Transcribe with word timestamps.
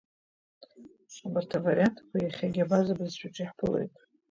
Абарҭ 1.25 1.51
авариантқәа 1.57 2.17
иахьагьы 2.19 2.61
абаза 2.63 2.97
бызшәаҿы 2.99 3.41
иаҳԥылоит… 3.43 3.93